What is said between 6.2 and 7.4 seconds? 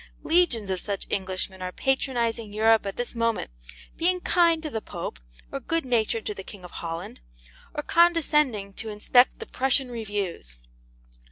to the King of Holland,